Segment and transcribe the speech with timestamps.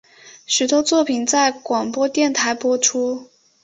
[0.47, 3.29] 许多作品在广播电台播出。